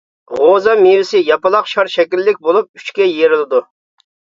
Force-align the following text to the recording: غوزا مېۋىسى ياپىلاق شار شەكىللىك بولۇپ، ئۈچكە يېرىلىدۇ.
غوزا 0.37 0.73
مېۋىسى 0.79 1.21
ياپىلاق 1.27 1.71
شار 1.75 1.95
شەكىللىك 1.99 2.43
بولۇپ، 2.49 2.75
ئۈچكە 2.83 3.13
يېرىلىدۇ. 3.15 3.67